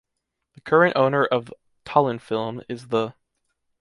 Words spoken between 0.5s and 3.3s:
The current owner of Tallinnfilm is the...